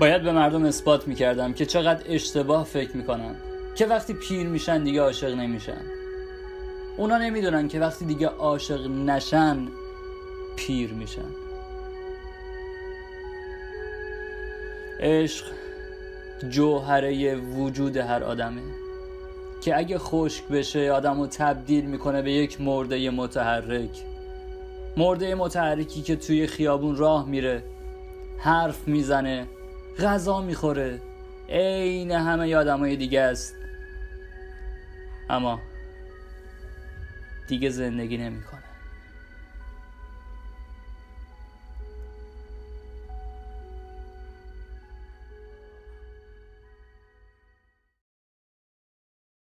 [0.00, 3.34] باید به مردم اثبات می‌کردم که چقدر اشتباه فکر می‌کنن
[3.74, 5.80] که وقتی پیر میشن دیگه عاشق نمیشن.
[6.96, 9.68] اونا نمی‌دونن که وقتی دیگه عاشق نشن
[10.56, 11.28] پیر میشن.
[15.00, 15.44] عشق
[16.50, 18.62] جوهره وجود هر آدمه
[19.60, 24.02] که اگه خشک بشه آدم رو تبدیل می‌کنه به یک مرده متحرک.
[24.96, 27.62] مرده متحرکی که توی خیابون راه میره
[28.38, 29.46] حرف می‌زنه
[29.98, 31.00] غذا می‌خوره.
[31.48, 33.54] عین همه های دیگه است.
[35.30, 35.60] اما
[37.48, 38.65] دیگه زندگی نمی‌کنه.